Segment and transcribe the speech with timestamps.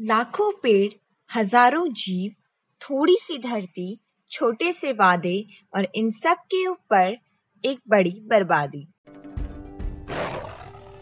[0.00, 0.90] लाखों पेड़,
[1.36, 2.32] हज़ारों जीव
[2.80, 5.46] थोड़ी सी धरती छोटे से वादे
[5.76, 7.16] और इन सब के ऊपर
[7.64, 8.86] एक बड़ी बर्बादी।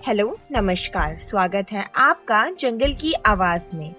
[0.06, 3.94] हेलो, नमस्कार, स्वागत है आपका जंगल की आवाज़ में।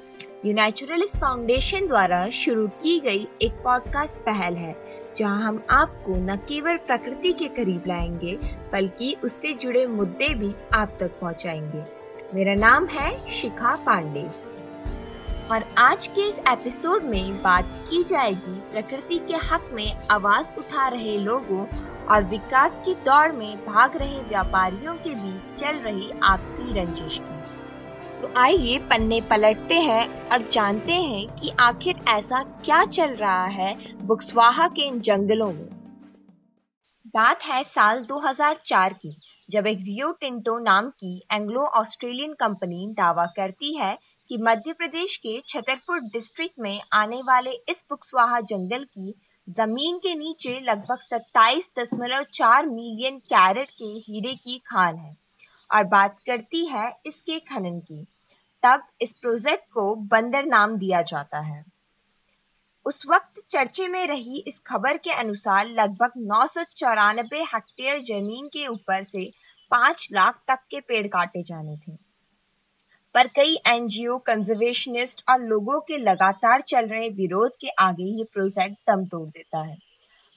[0.45, 4.75] ये नेचुरलिस्ट फाउंडेशन द्वारा शुरू की गई एक पॉडकास्ट पहल है,
[5.17, 8.35] जहाँ हम आपको न केवल प्रकृति के करीब लाएँगे,
[8.71, 11.83] बल्कि उससे जुड़े मुद्दे भी आप तक पहुंचाएँगे।
[12.33, 14.56] मेरा नाम है शिखा पांडे।
[15.51, 20.87] और आज के इस एपिसोड में बात की जाएगी प्रकृति के हक में आवाज़ उठा
[20.87, 21.65] रहे लोगों
[22.05, 27.41] और विकास की दौड़ में भाग रहे व्यापारियों के बीच चल रही आपसी रंजिश की।
[28.21, 33.77] तो आइए पन्ने पलटते हैं और जानते हैं कि आखिर ऐसा क्या चल रहा है
[34.03, 35.69] बुक्सवाहा के इन जंगलों में।
[37.07, 39.17] बात है साल 2004 की,
[39.49, 43.97] जब एक रियो टिंटो नाम की एंग्लो ऑस्ट्रेलियन कंपनी दावा करती है
[44.29, 49.13] कि मध्य प्रदेश के छतरपुर डिस्ट्रिक्ट में आने वाले इस बुक्सवाहा जंगल की
[49.49, 55.15] ज़मीन के नीचे लगभग सत्ताईस दशमलव चार मिलियन कैरेट के हीरे की खान है।
[55.73, 58.05] और बात करती है इसके खनन की।
[58.63, 61.63] तब इस प्रोजेक्ट को बंदर नाम दिया जाता है।
[62.85, 68.47] उस वक्त चर्चे में रही इस खबर के अनुसार लगभग नौ सौ चौरानबे हेक्टेयर ज़मीन
[68.47, 69.31] के ऊपर से
[69.71, 72.06] पाँच लाख तक के पेड़ काटे जाने थे।
[73.17, 78.75] पर कई एनजीओ कंजर्वेशनिस्ट और लोगों के लगातार चल रहे विरोध के आगे ये प्रोजेक्ट
[78.89, 79.77] दम तोड़ देता है।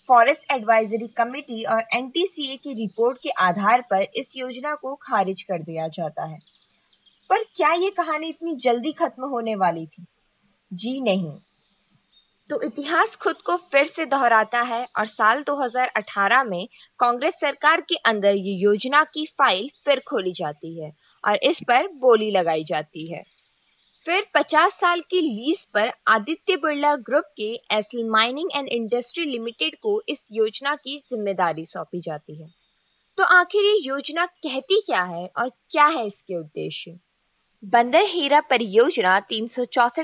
[0.08, 5.62] फॉरेस्ट एडवाइजरी कमेटी और एनटीसीए की रिपोर्ट के आधार पर इस योजना को खारिज कर
[5.62, 6.38] दिया जाता है।
[7.30, 10.06] पर क्या ये कहानी इतनी जल्दी खत्म होने वाली थी?
[10.72, 11.32] जी नहीं।
[12.50, 17.94] तो इतिहास खुद को फिर से दोहराता है और साल 2018 में कांग्रेस सरकार के
[17.94, 23.06] अंदर ये योजना की फ़ाइल फिर खोली जाती है। और इस पर बोली लगाई जाती
[23.12, 23.24] है।
[24.06, 29.76] फिर 50 साल की लीज पर आदित्य बिरला ग्रुप के Essel mining and industry limited
[29.76, 32.48] को इस योजना की ज़िम्मेदारी सौंपी जाती है।
[33.16, 36.96] तो आखिर ये योजना कहती क्या है और क्या है इसके उद्देश्य?
[37.62, 39.48] बंदर हीरा परियोजना तीन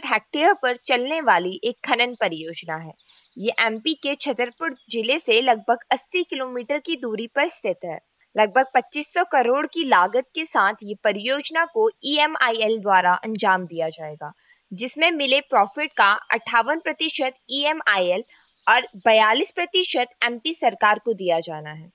[0.05, 2.93] हेक्टेयर पर चलने वाली एक खनन परियोजना है।
[3.39, 7.99] ये एमपी के छतरपुर ज़िले से लगभग 80 किलोमीटर की दूरी पर स्थित है।
[8.37, 13.89] लगभग 2500 करोड़ की लागत के साथ ये परियोजना को ई e द्वारा अंजाम दिया
[13.89, 14.33] जाएगा,
[14.73, 18.23] जिसमें मिले प्रॉफिट का अट्ठावन प्रतिशत ई e
[18.67, 21.91] और 42 प्रतिशत MP सरकार को दिया जाना है।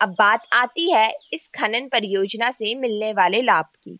[0.00, 3.98] अब बात आती है इस खनन परियोजना से मिलने वाले लाभ की।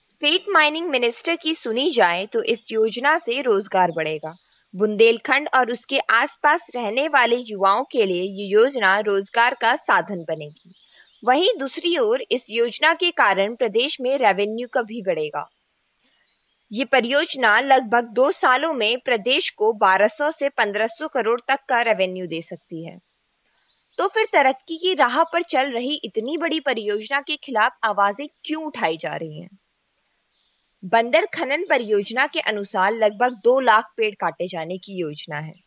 [0.00, 4.34] स्टेट माइनिंग मिनिस्टर की सुनी जाए तो इस योजना से रोज़गार बढ़ेगा।
[4.74, 10.74] बुंदेलखंड और उसके आसपास रहने वाले युवाओं के लिए ये योजना रोज़गार का साधन बनेगी।
[11.24, 15.50] वहीं दूसरी ओर इस योजना के कारण प्रदेश में रेवेन्यू का भी बढ़ेगा।
[16.72, 22.26] ये परियोजना लगभग दो सालों में प्रदेश को 1200 से 1500 करोड़ तक का रेवेन्यू
[22.26, 22.98] दे सकती है।
[23.98, 28.64] तो फिर तरक्की की राह पर चल रही इतनी बड़ी परियोजना के खिलाफ आवाज़ें क्यों
[28.64, 29.58] उठाई जा रही हैं?
[30.84, 35.61] बंदर खनन परियोजना के अनुसार लगभग दो लाख पेड़ काटे जाने की योजना है।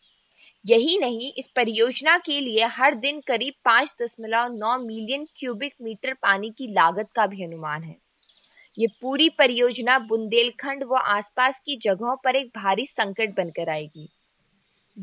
[0.66, 6.14] यही नहीं, इस परियोजना के लिए हर दिन करीब पाँच दशमलव नौ मिलियन क्यूबिक मीटर
[6.14, 7.94] पानी की लागत का भी अनुमान है।
[8.78, 14.08] ये पूरी परियोजना बुंदेलखंड व आसपास की जगहों पर एक भारी संकट बनकर आएगी।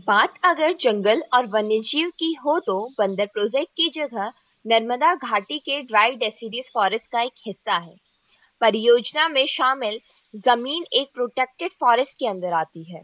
[0.07, 4.31] बात अगर जंगल और वन्यजीव की हो तो बंदर प्रोजेक्ट की जगह
[4.66, 7.95] नर्मदा घाटी के ड्राई डेसीडियस फॉरेस्ट का एक हिस्सा है।
[8.62, 10.00] परियोजना में शामिल
[10.34, 13.01] ज़मीन एक प्रोटेक्टेड फॉरेस्ट के अंदर आती है।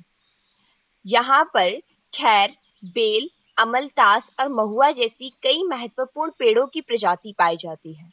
[1.05, 1.79] यहाँ पर
[2.13, 8.11] खैर, बेल अमलतास और महुआ जैसी कई महत्वपूर्ण पेड़ों की प्रजाति पाई जाती है।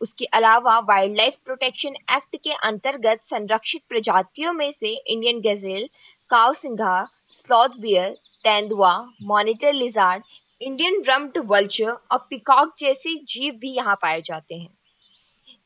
[0.00, 5.88] उसके अलावा वाइल्ड लाइफ प्रोटेक्शन एक्ट के अंतर्गत संरक्षित प्रजातियों में से इंडियन गजेल
[6.30, 8.10] काव सिंघा स्लॉथ बियर
[8.44, 10.22] तेंदुआ monitor lizard
[10.60, 14.76] Indian rumped vulture और पिकॉक जैसे जीव भी यहाँ पाए जाते हैं।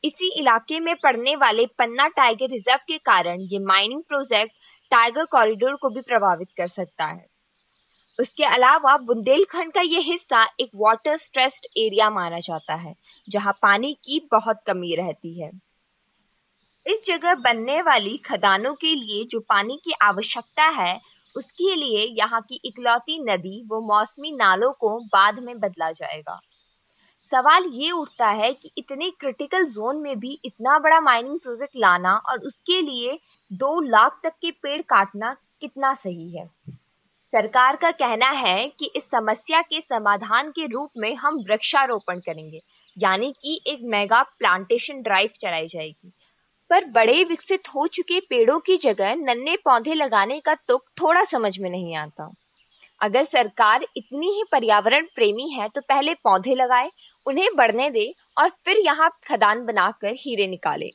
[0.03, 4.53] इसी इलाके में पड़ने वाले पन्ना टाइगर रिज़र्व के कारण ये माइनिंग प्रोजेक्ट
[4.91, 7.30] टाइगर कॉरिडोर को भी प्रभावित कर सकता है।
[8.21, 12.95] उसके अलावा बुंदेलखंड का ये हिस्सा एक वाटर स्ट्रेस्ड एरिया माना जाता है,
[13.29, 15.51] जहाँ पानी की बहुत कमी रहती है।
[16.85, 20.99] इस जगह बनने वाली खदानों के लिए जो पानी की आवश्यकता है,
[21.35, 26.39] उसके लिए यहाँ की इकलौती नदी वो मौसमी नालों को बाद में बदला जाएगा।
[27.23, 32.15] सवाल ये उठता है कि इतने क्रिटिकल जोन में भी इतना बड़ा माइनिंग प्रोजेक्ट लाना
[32.29, 33.19] और उसके लिए
[33.51, 36.49] दो लाख तक के पेड़ काटना कितना सही है?
[37.33, 42.59] सरकार का कहना है कि इस समस्या के समाधान के रूप में हम वृक्षारोपण करेंगे,
[42.97, 46.11] यानी कि एक मेगा प्लांटेशन ड्राइव चलाई जाएगी।
[46.71, 51.57] पर बड़े विकसित हो चुके पेड़ों की जगह नन्हे पौधे लगाने का तुक थोड़ा समझ
[51.59, 52.29] में नहीं आता।
[53.01, 56.91] अगर सरकार इतनी ही पर्यावरण प्रेमी है तो पहले पौधे लगाए,
[57.25, 60.91] उन्हें बढ़ने दे और फिर यहाँ खदान बनाकर हीरे निकाले।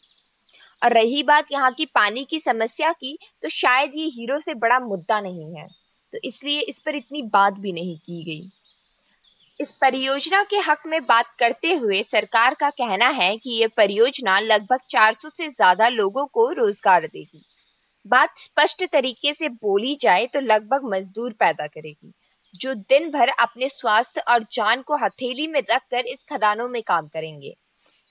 [0.82, 4.78] और रही बात यहाँ की पानी की समस्या की तो शायद ये हीरो से बड़ा
[4.80, 5.66] मुद्दा नहीं है।
[6.16, 8.48] तो इसलिए इस पर इतनी बात भी नहीं की गई।
[9.60, 14.38] इस परियोजना के हक में बात करते हुए सरकार का कहना है कि ये परियोजना
[14.40, 17.42] लगभग 400 से ज़्यादा लोगों को रोज़गार देगी।
[18.06, 22.12] बात स्पष्ट तरीके से बोली जाए तो लगभग मजदूर पैदा करेगी,
[22.54, 27.08] जो दिन भर अपने स्वास्थ्य और जान को हथेली में रखकर इस खदानों में काम
[27.08, 27.54] करेंगे।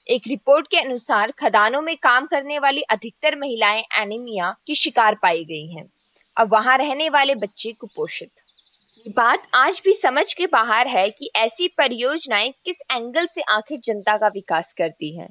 [0.08, 5.44] एक रिपोर्ट के अनुसार खदानों में काम करने वाली अधिकतर महिलाएँ एनीमिया की शिकार पाई
[5.46, 5.90] गई हैं।
[6.38, 8.32] और वहाँ रहने वाले बच्चे कुपोषित।
[9.06, 14.18] बात आज भी समझ के बाहर है कि ऐसी परियोजनाएँ किस एंगल से आखिर जनता
[14.18, 15.28] का विकास करती हैं।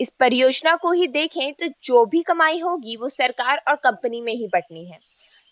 [0.00, 4.32] इस परियोजना को ही देखें तो जो भी कमाई होगी वो सरकार और कंपनी में
[4.32, 4.98] ही बटनी है।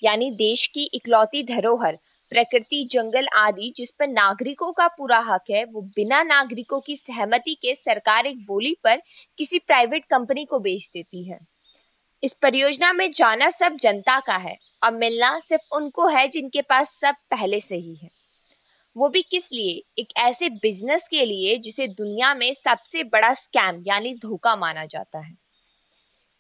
[0.03, 1.99] यानी देश की इकलौती धरोहर,
[2.33, 7.55] प्रकृति, जंगल आदि जिस पर नागरिकों का पूरा हक है, वो बिना नागरिकों की सहमति
[7.55, 9.03] के सरकार एक बोली पर
[9.39, 11.39] किसी प्राइवेट कंपनी को बेच देती है।
[12.23, 16.91] इस परियोजना में जाना सब जनता का है और मिलना सिर्फ़ उनको है जिनके पास
[17.01, 18.11] सब पहले से ही है।
[18.97, 19.83] वो भी किस लिए?
[19.99, 25.19] एक ऐसे बिज़नेस के लिए जिसे दुनिया में सबसे बड़ा स्कैम यानी धोखा माना जाता
[25.19, 25.35] है।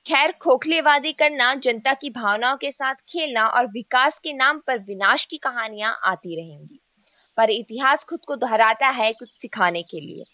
[0.06, 5.24] खैर, खोखलेवादी करना, जनता की भावनाओं के साथ खेलना और विकास के नाम पर विनाश
[5.24, 6.80] की कहानियाँ आती रहेंगी।
[7.36, 10.24] पर इतिहास खुद को दोहराता है कुछ सिखाने के लिए।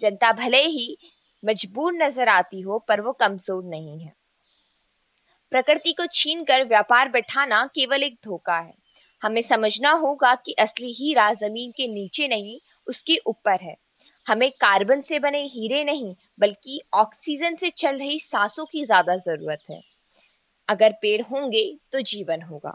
[0.00, 0.98] जनता भले ही
[1.44, 4.23] मजबूर नज़र आती हो, पर वो कमज़ोर नहीं है।
[5.54, 8.72] प्रकृति को छीन कर व्यापार बैठाना केवल एक धोखा है।
[9.22, 13.76] हमें समझना होगा कि असली हीरा ज़मीन के नीचे नहीं, उसके ऊपर है।
[14.26, 19.60] हमें कार्बन से बने हीरे नहीं, बल्कि ऑक्सीजन से चल रही सांसों की ज़्यादा ज़रूरत
[19.70, 19.80] है।
[20.68, 22.74] अगर पेड़ होंगे तो जीवन होगा।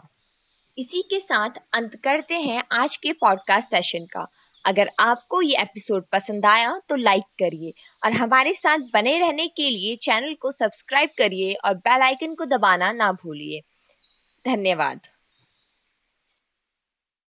[0.78, 4.26] इसी के साथ अंत करते हैं आज के पॉडकास्ट सेशन का।
[4.64, 7.72] अगर आपको ये एपिसोड पसंद आया तो लाइक करिए
[8.04, 12.44] और हमारे साथ बने रहने के लिए चैनल को सब्सक्राइब करिए और बेल आइकन को
[12.44, 13.60] दबाना ना भूलिए।
[14.44, 15.00] धन्यवाद।